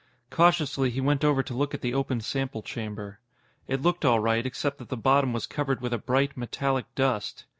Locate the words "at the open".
1.75-2.21